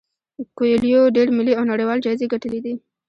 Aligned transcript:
کویلیو 0.57 1.01
ډیر 1.15 1.27
ملي 1.37 1.53
او 1.59 1.63
نړیوال 1.71 1.99
جایزې 2.05 2.31
ګټلي 2.33 2.59
دي. 2.65 2.73